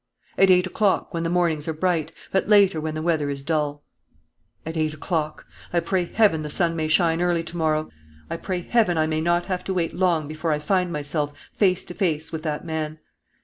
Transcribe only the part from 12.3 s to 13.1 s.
with that man!